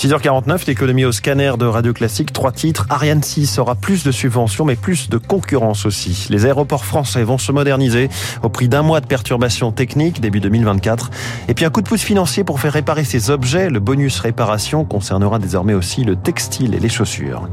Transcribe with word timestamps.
6h49, 0.00 0.66
l'économie 0.66 1.04
au 1.04 1.12
scanner 1.12 1.52
de 1.58 1.66
Radio 1.66 1.92
Classique. 1.92 2.32
Trois 2.32 2.52
titres. 2.52 2.86
Ariane 2.88 3.22
6 3.22 3.58
aura 3.58 3.74
plus 3.74 4.02
de 4.02 4.10
subventions, 4.10 4.64
mais 4.64 4.74
plus 4.74 5.10
de 5.10 5.18
concurrence 5.18 5.84
aussi. 5.84 6.26
Les 6.30 6.46
aéroports 6.46 6.86
français 6.86 7.22
vont 7.22 7.36
se 7.36 7.52
moderniser 7.52 8.08
au 8.42 8.48
prix 8.48 8.66
d'un 8.66 8.80
mois 8.80 9.02
de 9.02 9.06
perturbations 9.06 9.72
techniques 9.72 10.22
début 10.22 10.40
2024. 10.40 11.10
Et 11.48 11.54
puis 11.54 11.66
un 11.66 11.70
coup 11.70 11.82
de 11.82 11.88
pouce 11.88 12.00
financier 12.00 12.44
pour 12.44 12.60
faire 12.60 12.72
réparer 12.72 13.04
ces 13.04 13.28
objets. 13.28 13.68
Le 13.68 13.78
bonus 13.78 14.20
réparation 14.20 14.86
concernera 14.86 15.38
désormais 15.38 15.74
aussi 15.74 16.02
le 16.02 16.16
textile 16.16 16.74
et 16.74 16.80
les 16.80 16.88
chaussures. 16.88 17.46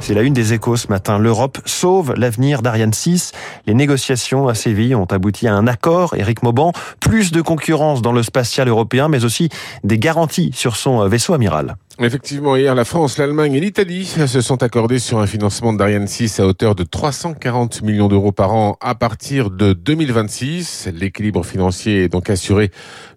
C'est 0.00 0.14
la 0.14 0.22
une 0.22 0.32
des 0.32 0.54
échos 0.54 0.76
ce 0.76 0.88
matin. 0.88 1.18
L'Europe 1.18 1.58
sauve 1.66 2.14
l'avenir 2.16 2.62
d'Ariane 2.62 2.92
6. 2.92 3.32
Les 3.66 3.74
négociations 3.74 4.48
à 4.48 4.54
Séville 4.54 4.94
ont 4.94 5.04
abouti 5.04 5.46
à 5.46 5.54
un 5.54 5.66
accord. 5.66 6.14
Éric 6.14 6.42
Mauban, 6.42 6.72
plus 7.00 7.30
de 7.30 7.42
concurrence 7.42 8.00
dans 8.00 8.12
le 8.12 8.22
spatial 8.22 8.68
européen, 8.68 9.08
mais 9.08 9.24
aussi 9.24 9.50
des 9.84 9.98
garanties 9.98 10.50
sur 10.54 10.76
son 10.76 11.06
vaisseau 11.08 11.34
amiral. 11.34 11.76
Effectivement, 12.00 12.54
hier, 12.54 12.76
la 12.76 12.84
France, 12.84 13.18
l'Allemagne 13.18 13.54
et 13.54 13.60
l'Italie 13.60 14.04
se 14.04 14.40
sont 14.40 14.62
accordés 14.62 15.00
sur 15.00 15.18
un 15.18 15.26
financement 15.26 15.72
d'Ariane 15.72 16.06
6 16.06 16.38
à 16.38 16.46
hauteur 16.46 16.76
de 16.76 16.84
340 16.84 17.82
millions 17.82 18.06
d'euros 18.06 18.30
par 18.30 18.54
an 18.54 18.76
à 18.80 18.94
partir 18.94 19.50
de 19.50 19.72
2026. 19.72 20.90
L'équilibre 20.94 21.44
financier 21.44 22.04
est 22.04 22.08
donc 22.08 22.30
assuré 22.30 22.70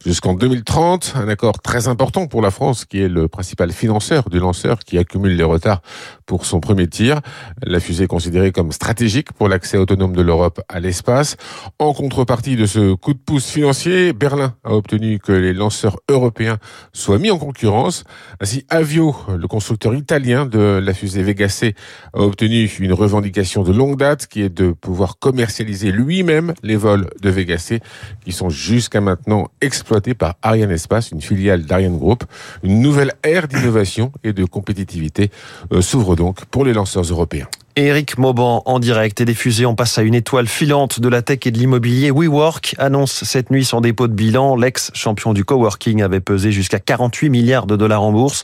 jusqu'en 0.04 0.34
2030. 0.34 1.14
Un 1.16 1.28
accord 1.28 1.62
très 1.62 1.90
important 1.90 2.26
pour 2.26 2.42
la 2.42 2.50
France, 2.50 2.86
qui 2.86 3.00
est 3.00 3.08
le 3.08 3.28
principal 3.28 3.72
financeur 3.72 4.30
du 4.32 4.40
lanceur 4.40 4.80
qui 4.80 4.98
accumule 4.98 5.36
les 5.36 5.44
retards 5.44 5.84
pour 6.26 6.48
son 6.48 6.60
premier 6.60 6.88
tir. 6.88 7.22
La 7.62 7.80
fusée 7.80 8.06
est 8.06 8.08
considérée 8.08 8.52
comme 8.52 8.72
stratégique 8.72 9.32
pour 9.34 9.48
l'accès 9.48 9.78
autonome 9.78 10.16
de 10.16 10.24
l'Europe 10.24 10.60
à 10.70 10.80
l'espace. 10.80 11.38
En 11.78 11.94
contrepartie 11.94 12.56
de 12.56 12.66
ce 12.66 12.96
coup 12.96 13.14
de 13.14 13.20
pouce 13.20 13.46
financier, 13.46 14.12
Berlin 14.12 14.56
a 14.64 14.74
obtenu 14.74 15.20
que 15.20 15.34
les 15.34 15.54
lanceurs 15.54 15.98
européens 16.10 16.58
soient 16.94 17.20
mis 17.20 17.30
en 17.30 17.38
concurrence. 17.38 18.06
Ainsi, 18.40 18.66
Avio, 18.74 19.14
le 19.28 19.48
constructeur 19.50 19.94
italien 19.94 20.46
de 20.46 20.80
la 20.82 20.94
fusée 20.94 21.24
Vega 21.24 21.50
C, 21.50 21.76
a 22.14 22.22
obtenu 22.22 22.72
une 22.80 22.94
revendication 22.94 23.64
de 23.64 23.74
longue 23.74 23.98
date 23.98 24.28
qui 24.28 24.42
est 24.44 24.50
de 24.50 24.72
pouvoir 24.72 25.20
commercialiser 25.20 25.92
lui-même 25.92 26.54
les 26.64 26.78
vols 26.78 27.10
de 27.22 27.30
Vega 27.30 27.58
C 27.58 27.82
qui 28.24 28.32
sont 28.32 28.50
jusqu'à 28.50 29.02
maintenant 29.02 29.50
exploités 29.60 30.14
par 30.14 30.36
Ariane 30.42 30.72
Espace, 30.72 31.12
une 31.12 31.22
filiale 31.22 31.66
d'Ariane 31.66 31.98
Group. 31.98 32.24
Une 32.64 32.80
nouvelle 32.80 33.12
ère 33.24 33.50
d'innovation 33.50 34.14
et 34.24 34.32
de 34.32 34.46
compétitivité 34.46 35.32
euh, 35.74 35.82
s'ouvre 35.82 36.16
donc 36.16 36.46
pour 36.46 36.64
les 36.64 36.72
lanceurs 36.72 37.04
européens. 37.04 37.50
Éric 37.76 38.18
Mauban 38.18 38.62
en 38.66 38.80
direct 38.80 39.22
et 39.22 39.26
diffusé. 39.26 39.66
On 39.66 39.76
passe 39.76 39.98
à 39.98 40.02
une 40.02 40.16
étoile 40.16 40.48
filante 40.48 41.00
de 41.00 41.08
la 41.08 41.22
tech 41.22 41.40
et 41.46 41.52
de 41.52 41.58
l'immobilier. 41.58 42.12
WeWork 42.12 42.76
annonce 42.78 43.24
cette 43.24 43.52
nuit 43.52 43.64
son 43.64 43.82
dépôt 43.82 44.08
de 44.08 44.14
bilan. 44.14 44.56
L'ex-champion 44.56 45.34
du 45.34 45.46
coworking 45.46 46.02
avait 46.02 46.20
pesé 46.20 46.52
jusqu'à 46.52 46.80
48 46.80 47.30
milliards 47.30 47.68
de 47.68 47.76
dollars 47.76 48.04
en 48.04 48.12
bourse. 48.12 48.44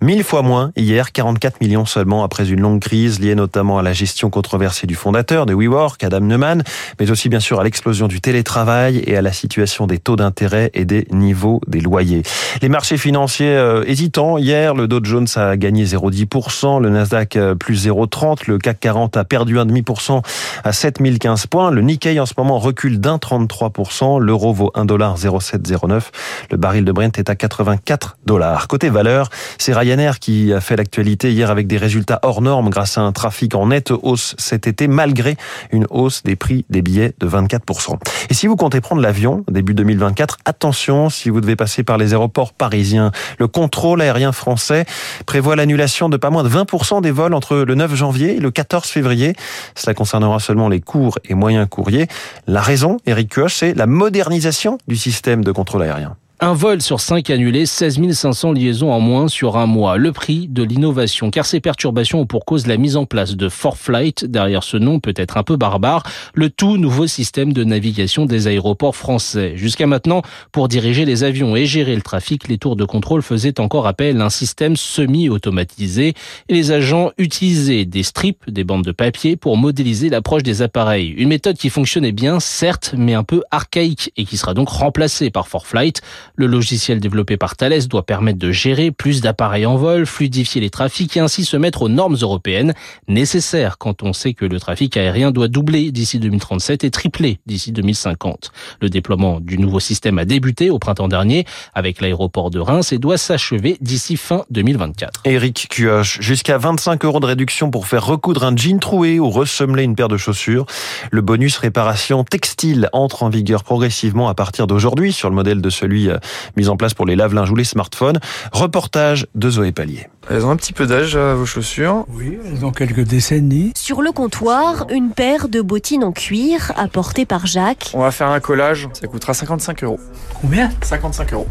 Mille 0.00 0.24
fois 0.24 0.42
moins 0.42 0.72
hier, 0.76 1.12
44 1.12 1.60
millions 1.60 1.86
seulement 1.86 2.22
après 2.22 2.50
une 2.50 2.60
longue 2.60 2.80
crise 2.80 3.20
liée 3.20 3.34
notamment 3.34 3.78
à 3.78 3.82
la 3.82 3.92
gestion 3.92 4.30
controversée 4.30 4.86
du 4.86 4.94
fondateur 4.94 5.46
de 5.46 5.54
WeWork, 5.54 6.02
Adam 6.04 6.20
Neumann, 6.20 6.62
mais 7.00 7.10
aussi 7.10 7.28
bien 7.28 7.40
sûr 7.40 7.60
à 7.60 7.64
l'explosion 7.64 8.08
du 8.08 8.20
télétravail 8.20 9.02
et 9.06 9.16
à 9.16 9.22
la 9.22 9.32
situation 9.32 9.86
des 9.86 9.98
taux 9.98 10.16
d'intérêt 10.16 10.70
et 10.74 10.84
des 10.84 11.06
niveaux 11.10 11.60
des 11.66 11.80
loyers. 11.80 12.22
Les 12.62 12.68
marchés 12.68 12.98
financiers 12.98 13.56
euh, 13.56 13.84
hésitants. 13.86 14.38
Hier, 14.38 14.74
le 14.74 14.88
Dow 14.88 15.00
Jones 15.02 15.26
a 15.36 15.56
gagné 15.56 15.84
0,10%, 15.84 16.82
le 16.82 16.90
Nasdaq 16.90 17.36
euh, 17.36 17.54
plus 17.54 17.86
0,30%, 17.86 18.48
le 18.48 18.58
CAC 18.66 18.80
40 18.80 19.16
a 19.16 19.24
perdu 19.24 19.58
1,5% 19.58 20.22
à 20.64 20.72
7015 20.72 21.46
points. 21.46 21.70
Le 21.70 21.82
Nikkei 21.82 22.18
en 22.18 22.26
ce 22.26 22.34
moment 22.36 22.58
recule 22.58 22.98
d'un 23.00 23.16
33%. 23.16 24.20
L'euro 24.20 24.52
vaut 24.52 24.72
1,0709. 24.74 26.02
Le 26.50 26.56
baril 26.56 26.84
de 26.84 26.90
Brent 26.90 27.16
est 27.16 27.30
à 27.30 27.36
84 27.36 28.18
dollars. 28.26 28.66
Côté 28.66 28.88
valeur, 28.88 29.30
c'est 29.58 29.72
Ryanair 29.72 30.18
qui 30.18 30.52
a 30.52 30.60
fait 30.60 30.74
l'actualité 30.74 31.32
hier 31.32 31.52
avec 31.52 31.68
des 31.68 31.76
résultats 31.76 32.18
hors 32.22 32.42
normes 32.42 32.68
grâce 32.68 32.98
à 32.98 33.02
un 33.02 33.12
trafic 33.12 33.54
en 33.54 33.68
nette 33.68 33.92
hausse 33.92 34.34
cet 34.36 34.66
été 34.66 34.88
malgré 34.88 35.36
une 35.70 35.86
hausse 35.90 36.24
des 36.24 36.34
prix 36.34 36.64
des 36.68 36.82
billets 36.82 37.14
de 37.20 37.28
24%. 37.28 38.00
Et 38.30 38.34
si 38.34 38.48
vous 38.48 38.56
comptez 38.56 38.80
prendre 38.80 39.00
l'avion 39.00 39.44
début 39.48 39.74
2024, 39.74 40.38
attention 40.44 41.08
si 41.08 41.30
vous 41.30 41.40
devez 41.40 41.54
passer 41.54 41.84
par 41.84 41.98
les 41.98 42.14
aéroports 42.14 42.52
parisiens. 42.52 43.12
Le 43.38 43.46
contrôle 43.46 44.02
aérien 44.02 44.32
français 44.32 44.86
prévoit 45.24 45.54
l'annulation 45.54 46.08
de 46.08 46.16
pas 46.16 46.30
moins 46.30 46.42
de 46.42 46.48
20% 46.48 47.00
des 47.00 47.12
vols 47.12 47.34
entre 47.34 47.58
le 47.58 47.74
9 47.76 47.94
janvier 47.94 48.36
et 48.36 48.40
le 48.40 48.50
14 48.56 48.88
février. 48.88 49.34
Cela 49.74 49.92
concernera 49.92 50.40
seulement 50.40 50.70
les 50.70 50.80
courts 50.80 51.18
et 51.26 51.34
moyens 51.34 51.68
courriers. 51.68 52.08
La 52.46 52.62
raison, 52.62 52.96
Eric 53.04 53.34
Kioch, 53.34 53.50
c'est 53.50 53.74
la 53.74 53.86
modernisation 53.86 54.78
du 54.88 54.96
système 54.96 55.44
de 55.44 55.52
contrôle 55.52 55.82
aérien. 55.82 56.16
Un 56.38 56.52
vol 56.52 56.82
sur 56.82 57.00
cinq 57.00 57.30
annulé, 57.30 57.64
16 57.64 58.12
500 58.12 58.52
liaisons 58.52 58.92
en 58.92 59.00
moins 59.00 59.26
sur 59.26 59.56
un 59.56 59.64
mois. 59.64 59.96
Le 59.96 60.12
prix 60.12 60.48
de 60.48 60.62
l'innovation, 60.62 61.30
car 61.30 61.46
ces 61.46 61.60
perturbations 61.60 62.20
ont 62.20 62.26
pour 62.26 62.44
cause 62.44 62.66
la 62.66 62.76
mise 62.76 62.98
en 62.98 63.06
place 63.06 63.36
de 63.36 63.48
ForFlight. 63.48 64.26
Derrière 64.26 64.62
ce 64.62 64.76
nom 64.76 65.00
peut 65.00 65.14
être 65.16 65.38
un 65.38 65.42
peu 65.42 65.56
barbare, 65.56 66.02
le 66.34 66.50
tout 66.50 66.76
nouveau 66.76 67.06
système 67.06 67.54
de 67.54 67.64
navigation 67.64 68.26
des 68.26 68.48
aéroports 68.48 68.94
français. 68.94 69.54
Jusqu'à 69.56 69.86
maintenant, 69.86 70.20
pour 70.52 70.68
diriger 70.68 71.06
les 71.06 71.24
avions 71.24 71.56
et 71.56 71.64
gérer 71.64 71.96
le 71.96 72.02
trafic, 72.02 72.48
les 72.48 72.58
tours 72.58 72.76
de 72.76 72.84
contrôle 72.84 73.22
faisaient 73.22 73.58
encore 73.58 73.86
appel 73.86 74.20
à 74.20 74.26
un 74.26 74.30
système 74.30 74.76
semi-automatisé 74.76 76.12
et 76.50 76.54
les 76.54 76.70
agents 76.70 77.12
utilisaient 77.16 77.86
des 77.86 78.02
strips, 78.02 78.50
des 78.50 78.62
bandes 78.62 78.84
de 78.84 78.92
papier 78.92 79.36
pour 79.36 79.56
modéliser 79.56 80.10
l'approche 80.10 80.42
des 80.42 80.60
appareils. 80.60 81.14
Une 81.16 81.30
méthode 81.30 81.56
qui 81.56 81.70
fonctionnait 81.70 82.12
bien, 82.12 82.40
certes, 82.40 82.94
mais 82.94 83.14
un 83.14 83.24
peu 83.24 83.42
archaïque 83.50 84.12
et 84.18 84.26
qui 84.26 84.36
sera 84.36 84.52
donc 84.52 84.68
remplacée 84.68 85.30
par 85.30 85.48
ForFlight. 85.48 86.02
Le 86.38 86.46
logiciel 86.46 87.00
développé 87.00 87.38
par 87.38 87.56
Thales 87.56 87.88
doit 87.88 88.04
permettre 88.04 88.38
de 88.38 88.52
gérer 88.52 88.90
plus 88.90 89.22
d'appareils 89.22 89.64
en 89.64 89.76
vol, 89.76 90.04
fluidifier 90.04 90.60
les 90.60 90.68
trafics 90.68 91.16
et 91.16 91.20
ainsi 91.20 91.46
se 91.46 91.56
mettre 91.56 91.80
aux 91.80 91.88
normes 91.88 92.18
européennes 92.20 92.74
nécessaires 93.08 93.78
quand 93.78 94.02
on 94.02 94.12
sait 94.12 94.34
que 94.34 94.44
le 94.44 94.60
trafic 94.60 94.98
aérien 94.98 95.30
doit 95.30 95.48
doubler 95.48 95.90
d'ici 95.92 96.18
2037 96.18 96.84
et 96.84 96.90
tripler 96.90 97.38
d'ici 97.46 97.72
2050. 97.72 98.52
Le 98.82 98.90
déploiement 98.90 99.40
du 99.40 99.56
nouveau 99.56 99.80
système 99.80 100.18
a 100.18 100.26
débuté 100.26 100.68
au 100.68 100.78
printemps 100.78 101.08
dernier 101.08 101.46
avec 101.72 102.02
l'aéroport 102.02 102.50
de 102.50 102.58
Reims 102.58 102.92
et 102.92 102.98
doit 102.98 103.16
s'achever 103.16 103.78
d'ici 103.80 104.18
fin 104.18 104.44
2024. 104.50 105.22
Eric 105.24 105.68
Cuoche, 105.70 106.20
jusqu'à 106.20 106.58
25 106.58 107.02
euros 107.06 107.20
de 107.20 107.26
réduction 107.26 107.70
pour 107.70 107.86
faire 107.86 108.04
recoudre 108.04 108.44
un 108.44 108.54
jean 108.54 108.78
troué 108.78 109.18
ou 109.18 109.30
ressemeler 109.30 109.84
une 109.84 109.96
paire 109.96 110.08
de 110.08 110.18
chaussures. 110.18 110.66
Le 111.10 111.22
bonus 111.22 111.56
réparation 111.56 112.24
textile 112.24 112.90
entre 112.92 113.22
en 113.22 113.30
vigueur 113.30 113.64
progressivement 113.64 114.28
à 114.28 114.34
partir 114.34 114.66
d'aujourd'hui 114.66 115.14
sur 115.14 115.30
le 115.30 115.34
modèle 115.34 115.62
de 115.62 115.70
celui 115.70 116.10
mise 116.56 116.68
en 116.68 116.76
place 116.76 116.94
pour 116.94 117.06
les 117.06 117.16
lave-linges 117.16 117.50
ou 117.50 117.56
les 117.56 117.64
smartphones. 117.64 118.18
Reportage 118.52 119.26
de 119.34 119.50
Zoé 119.50 119.72
Pallier. 119.72 120.08
Elles 120.28 120.44
ont 120.44 120.50
un 120.50 120.56
petit 120.56 120.72
peu 120.72 120.86
d'âge, 120.86 121.14
euh, 121.14 121.34
vos 121.34 121.46
chaussures 121.46 122.04
Oui, 122.08 122.38
elles 122.46 122.64
ont 122.64 122.72
quelques 122.72 123.02
décennies. 123.02 123.72
Sur 123.76 124.02
le 124.02 124.10
comptoir, 124.12 124.86
une 124.90 125.10
paire 125.10 125.48
de 125.48 125.60
bottines 125.60 126.02
en 126.02 126.12
cuir 126.12 126.72
apportées 126.76 127.26
par 127.26 127.46
Jacques. 127.46 127.90
On 127.94 128.00
va 128.00 128.10
faire 128.10 128.28
un 128.28 128.40
collage, 128.40 128.88
ça 128.92 129.06
coûtera 129.06 129.34
55 129.34 129.84
euros. 129.84 130.00
Combien? 130.40 130.70
55 130.82 131.32
euros. 131.32 131.46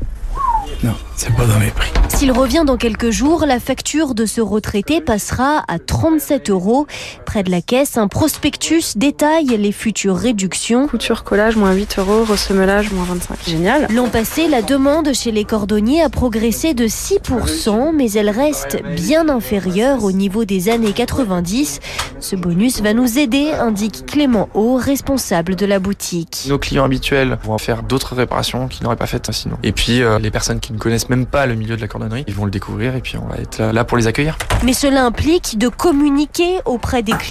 Non, 0.84 0.94
c'est 1.16 1.34
pas 1.34 1.46
dans 1.46 1.60
mes 1.60 1.70
prix. 1.72 1.92
S'il 2.10 2.32
revient 2.32 2.64
dans 2.66 2.78
quelques 2.78 3.10
jours, 3.10 3.46
la 3.46 3.60
facture 3.60 4.14
de 4.14 4.26
ce 4.26 4.42
retraité 4.42 5.00
passera 5.02 5.64
à 5.68 5.80
37 5.80 6.50
euros. 6.50 6.88
Près 7.36 7.44
de 7.44 7.52
la 7.52 7.62
caisse, 7.62 7.98
un 7.98 8.08
prospectus 8.08 8.96
détaille 8.96 9.58
les 9.58 9.74
futures 9.74 10.16
réductions. 10.16 10.88
Couture, 10.88 11.26
collage, 11.26 11.58
moins 11.58 11.74
8 11.74 12.00
euros, 12.00 12.24
ressemelage, 12.24 12.94
moins 12.94 13.04
25. 13.04 13.38
Génial. 13.46 13.88
L'an 13.94 14.08
passé, 14.08 14.48
la 14.48 14.62
demande 14.62 15.14
chez 15.14 15.34
les 15.34 15.44
cordonniers 15.44 16.02
a 16.02 16.08
progressé 16.08 16.74
de 16.74 16.88
6%, 16.88 17.92
mais 17.94 18.10
elle 18.14 18.30
reste 18.30 18.82
bien 18.96 19.28
inférieure 19.28 20.06
au 20.06 20.14
niveau 20.14 20.46
des 20.46 20.70
années 20.70 20.94
90. 20.94 21.82
Ce 22.22 22.38
bonus 22.38 22.82
va 22.82 22.94
nous 22.94 23.20
aider, 23.20 23.52
indique 23.52 24.06
Clément 24.06 24.48
Haut, 24.54 24.78
responsable 24.78 25.58
de 25.58 25.66
la 25.66 25.80
boutique. 25.80 26.46
Nos 26.48 26.58
clients 26.58 26.86
habituels 26.86 27.38
vont 27.44 27.58
faire 27.58 27.84
d'autres 27.84 28.16
réparations 28.16 28.70
qu'ils 28.70 28.84
n'auraient 28.84 28.96
pas 28.96 29.08
faites 29.08 29.30
sinon. 29.34 29.58
Et 29.62 29.74
puis, 29.74 30.02
euh, 30.02 30.20
les 30.20 30.32
personnes 30.32 30.62
qui 30.62 30.72
ne 30.72 30.78
connaissent 30.78 31.10
même 31.10 31.26
pas 31.26 31.48
le 31.48 31.56
milieu 31.56 31.76
de 31.76 31.82
la 31.82 31.90
cordonnerie, 31.90 32.24
ils 32.30 32.34
vont 32.34 32.46
le 32.46 32.52
découvrir 32.52 32.96
et 32.96 33.02
puis 33.02 33.18
on 33.18 33.28
va 33.28 33.42
être 33.42 33.58
là, 33.58 33.74
là 33.74 33.84
pour 33.84 33.98
les 33.98 34.08
accueillir. 34.08 34.38
Mais 34.64 34.72
cela 34.72 35.04
implique 35.04 35.58
de 35.58 35.68
communiquer 35.68 36.60
auprès 36.64 37.04
des 37.04 37.12
clients. 37.12 37.25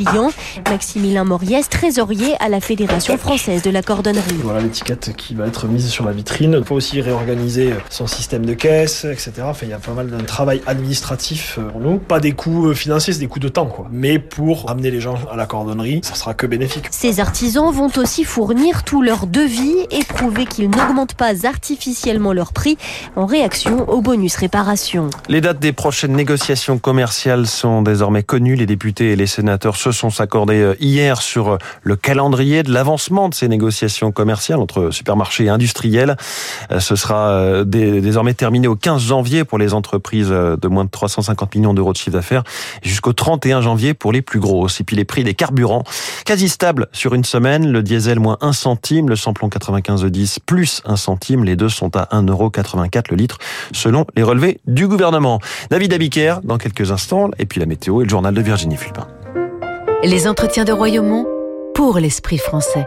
Maximilien 0.69 1.25
Moriès, 1.25 1.69
trésorier 1.69 2.35
à 2.41 2.49
la 2.49 2.61
Fédération 2.61 3.17
française 3.17 3.63
de 3.63 3.71
la 3.71 3.83
cordonnerie. 3.83 4.35
Voilà 4.43 4.61
l'étiquette 4.61 5.15
qui 5.17 5.35
va 5.35 5.47
être 5.47 5.67
mise 5.67 5.89
sur 5.89 6.05
la 6.05 6.13
vitrine. 6.13 6.57
Il 6.59 6.65
faut 6.65 6.75
aussi 6.75 7.01
réorganiser 7.01 7.75
son 7.91 8.07
système 8.07 8.45
de 8.45 8.55
caisse, 8.55 9.05
etc. 9.05 9.33
Enfin, 9.43 9.67
il 9.67 9.71
y 9.71 9.75
a 9.75 9.79
pas 9.79 9.93
mal 9.93 10.09
d'un 10.09 10.25
travail 10.25 10.63
administratif 10.67 11.59
pour 11.71 11.81
nous. 11.81 11.99
Pas 11.99 12.21
des 12.21 12.33
coûts 12.33 12.75
financiers, 12.75 13.13
c'est 13.13 13.21
des 13.21 13.29
coûts 13.29 13.39
de 13.39 13.49
temps, 13.49 13.67
quoi. 13.67 13.89
Mais 13.93 14.19
pour 14.19 14.71
amener 14.71 14.91
les 14.91 15.01
gens 15.01 15.17
à 15.31 15.37
la 15.37 15.47
cordonnerie, 15.47 16.01
ça 16.03 16.15
sera 16.15 16.35
que 16.35 16.47
bénéfique. 16.47 16.87
Ces 16.91 17.21
artisans 17.21 17.71
vont 17.71 17.91
aussi 17.97 18.25
fournir 18.25 18.83
tout 18.83 19.03
leur 19.03 19.27
devis 19.27 19.87
et 19.91 20.03
prouver 20.05 20.47
qu'ils 20.47 20.71
n'augmentent 20.71 21.15
pas 21.15 21.47
artificiellement 21.47 22.33
leur 22.33 22.53
prix 22.53 22.77
en 23.17 23.27
réaction 23.27 23.89
au 23.89 24.01
bonus 24.01 24.37
réparation. 24.37 25.11
Les 25.29 25.41
dates 25.41 25.61
des 25.61 25.73
prochaines 25.73 26.13
négociations 26.13 26.79
commerciales 26.79 27.47
sont 27.47 27.83
désormais 27.83 28.23
connues. 28.23 28.57
Les 28.57 28.67
députés 28.67 29.13
et 29.13 29.17
les 29.17 29.27
sénateurs 29.27 29.77
se 29.85 29.93
sont 29.93 30.21
accordés 30.21 30.75
hier 30.81 31.21
sur 31.21 31.59
le 31.83 31.97
calendrier 31.97 32.63
de 32.63 32.73
l'avancement 32.73 33.29
de 33.29 33.35
ces 33.35 33.49
négociations 33.49 34.13
commerciales 34.13 34.61
entre 34.61 34.91
supermarchés 34.91 35.45
et 35.45 35.49
industriels. 35.49 36.17
Ce 36.79 36.97
sera 36.97 37.65
désormais 37.65 38.35
terminé 38.35 38.67
au 38.67 38.77
15 38.77 39.03
janvier 39.03 39.45
pour 39.45 39.59
les 39.59 39.75
entreprises 39.75 40.31
de 40.31 40.69
moins 40.69 40.85
de 40.85 40.91
350 40.91 41.55
millions 41.55 41.75
d'euros 41.75 41.93
de 41.93 41.99
chiffre 41.99 42.17
d'affaires 42.17 42.45
jusqu'au 42.83 43.13
31 43.13 43.61
janvier 43.61 43.95
pour 43.95 44.13
les 44.13 44.23
plus 44.23 44.41
grosses. 44.41 44.81
Et 44.81 44.85
puis 44.85 44.97
les 44.97 45.05
prix 45.05 45.25
des 45.25 45.35
carburants 45.35 45.85
quasi 46.25 46.49
stables 46.49 46.89
sur 46.93 47.15
une 47.15 47.25
semaine. 47.25 47.71
Le 47.71 47.83
diesel 47.83 48.21
moins 48.21 48.39
1 48.41 48.53
centime, 48.53 49.09
le 49.09 49.17
samplon 49.17 49.49
95 49.49 50.05
10 50.05 50.41
plus 50.47 50.83
1 50.87 50.97
centime. 50.97 51.45
Les 51.45 51.57
deux 51.57 51.69
sont 51.69 51.97
à 51.97 52.05
1,84€ 52.13 53.05
le 53.11 53.17
litre 53.17 53.39
selon 53.73 54.07
les 54.17 54.23
relevés 54.23 54.61
du 54.67 54.89
gouvernement. 54.89 55.41
David 55.71 55.93
Abiker 55.93 56.37
dans 56.45 56.59
quelques 56.59 56.91
instants 56.91 57.31
et 57.39 57.47
puis 57.47 57.61
la 57.61 57.67
météo 57.67 58.01
et 58.01 58.05
le 58.05 58.11
journal 58.11 58.35
de 58.35 58.43
Virginie 58.43 58.77
Fulpin. 58.77 59.07
Les 60.07 60.29
entretiens 60.29 60.67
de 60.67 60.73
Royaumont 60.73 61.25
pour 61.75 61.99
l'esprit 61.99 62.37
français. 62.37 62.87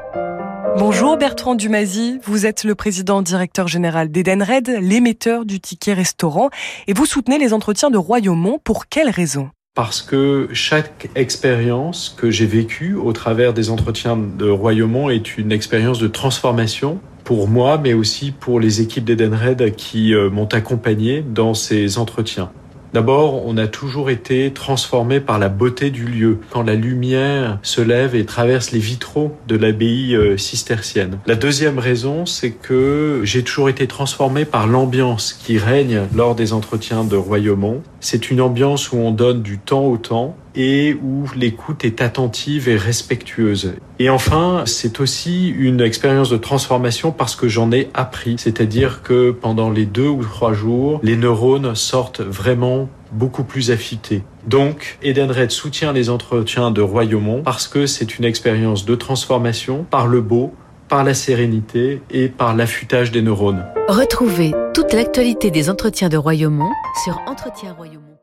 Bonjour 0.78 1.18
Bertrand 1.18 1.56
Dumazy, 1.56 2.20
vous 2.24 2.46
êtes 2.46 2.64
le 2.64 2.76
président 2.76 3.24
directeur 3.24 3.68
général 3.68 4.12
d'Edenred, 4.12 4.70
l'émetteur 4.80 5.44
du 5.44 5.60
ticket 5.60 5.94
restaurant, 5.94 6.52
et 6.86 6.94
vous 6.94 7.08
soutenez 7.08 7.40
les 7.40 7.54
entretiens 7.54 7.90
de 7.90 7.98
Royaumont. 7.98 8.60
Pour 8.64 8.86
quelles 8.86 9.10
raisons? 9.10 9.50
Parce 9.74 10.04
que 10.04 10.50
chaque 10.54 11.10
expérience 11.16 12.16
que 12.16 12.30
j'ai 12.30 12.46
vécue 12.46 12.94
au 12.94 13.14
travers 13.14 13.52
des 13.52 13.72
entretiens 13.72 14.16
de 14.16 14.48
Royaumont 14.48 15.10
est 15.10 15.40
une 15.40 15.52
expérience 15.52 15.98
de 15.98 16.08
transformation 16.08 17.00
pour 17.24 17.48
moi, 17.48 17.80
mais 17.80 17.94
aussi 17.96 18.32
pour 18.32 18.60
les 18.60 18.82
équipes 18.82 19.06
d'Edenred 19.06 19.76
qui 19.76 20.14
m'ont 20.32 20.46
accompagné 20.46 21.24
dans 21.28 21.56
ces 21.56 21.98
entretiens. 21.98 22.52
D'abord, 22.98 23.46
on 23.46 23.58
a 23.58 23.68
toujours 23.68 24.10
été 24.10 24.52
transformé 24.52 25.20
par 25.20 25.38
la 25.38 25.50
beauté 25.50 25.92
du 25.92 26.06
lieu, 26.06 26.40
quand 26.50 26.64
la 26.64 26.74
lumière 26.74 27.60
se 27.62 27.80
lève 27.80 28.16
et 28.16 28.26
traverse 28.26 28.72
les 28.72 28.80
vitraux 28.80 29.38
de 29.48 29.56
l'abbaye 29.56 30.18
cistercienne. 30.40 31.20
La 31.28 31.36
deuxième 31.36 31.78
raison, 31.78 32.26
c'est 32.26 32.50
que 32.50 33.22
j'ai 33.24 33.44
toujours 33.44 33.70
été 33.70 33.86
transformé 33.86 34.46
par 34.46 34.66
l'ambiance 34.66 35.34
qui 35.34 35.60
règne 35.60 36.08
lors 36.16 36.34
des 36.34 36.54
entretiens 36.54 37.04
de 37.04 37.16
Royaumont. 37.16 37.84
C'est 38.00 38.32
une 38.32 38.42
ambiance 38.42 38.92
où 38.92 38.98
on 38.98 39.12
donne 39.12 39.44
du 39.44 39.60
temps 39.60 39.86
au 39.86 39.98
temps 39.98 40.36
et 40.58 40.96
où 40.96 41.26
l'écoute 41.36 41.86
est 41.86 42.02
attentive 42.02 42.68
et 42.68 42.76
respectueuse. 42.76 43.76
Et 44.00 44.10
enfin, 44.10 44.64
c'est 44.66 45.00
aussi 45.00 45.50
une 45.50 45.80
expérience 45.80 46.30
de 46.30 46.38
transformation 46.38 47.12
parce 47.12 47.36
que 47.36 47.48
j'en 47.48 47.72
ai 47.72 47.90
appris. 47.94 48.36
C'est-à-dire 48.40 49.04
que 49.04 49.32
pendant 49.32 49.70
les 49.70 49.86
deux 49.86 50.08
ou 50.08 50.24
trois 50.24 50.54
jours, 50.54 51.00
les 51.04 51.16
neurones 51.16 51.76
sortent 51.76 52.22
vraiment 52.22 52.90
beaucoup 53.12 53.44
plus 53.44 53.72
affûtés. 53.72 54.24
Donc, 54.48 54.98
Edenred 55.04 55.52
soutient 55.52 55.94
les 55.94 56.10
entretiens 56.10 56.72
de 56.72 56.82
Royaumont 56.82 57.44
parce 57.44 57.68
que 57.68 57.86
c'est 57.86 58.18
une 58.18 58.26
expérience 58.26 58.84
de 58.84 58.96
transformation 58.96 59.86
par 59.90 60.08
le 60.08 60.22
beau, 60.22 60.54
par 60.90 61.04
la 61.04 61.14
sérénité 61.14 62.02
et 62.10 62.30
par 62.30 62.56
l'affûtage 62.56 63.12
des 63.12 63.22
neurones. 63.22 63.64
Retrouvez 63.88 64.54
toute 64.74 64.94
l'actualité 64.94 65.52
des 65.52 65.70
entretiens 65.70 66.10
de 66.10 66.18
Royaumont 66.18 66.72
sur 67.04 67.22
Entretien 67.28 67.74
Royaumont. 67.74 68.17